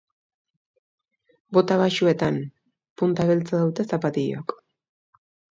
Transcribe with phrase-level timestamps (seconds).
[1.57, 2.39] Bota baxuetan,
[3.03, 4.57] punta beltza dute zapatilok.